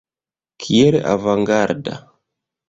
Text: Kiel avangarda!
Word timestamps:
Kiel 0.63 0.95
avangarda! 1.13 1.95